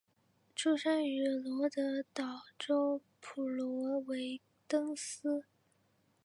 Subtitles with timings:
[0.55, 5.43] 出生于罗德岛州普罗维登斯。